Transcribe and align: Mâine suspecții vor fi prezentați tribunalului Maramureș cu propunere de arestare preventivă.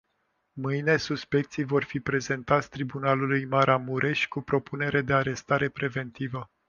Mâine 0.53 0.97
suspecții 0.97 1.63
vor 1.63 1.83
fi 1.83 1.99
prezentați 1.99 2.69
tribunalului 2.69 3.45
Maramureș 3.45 4.27
cu 4.27 4.41
propunere 4.41 5.01
de 5.01 5.13
arestare 5.13 5.69
preventivă. 5.69 6.49